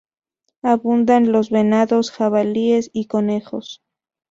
[0.63, 3.83] Abundan los venados, jabalíes y conejos.